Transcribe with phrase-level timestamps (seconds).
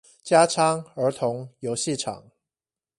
[0.23, 2.23] 加昌兒童遊戲場